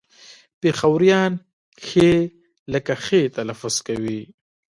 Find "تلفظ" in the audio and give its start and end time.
3.37-3.75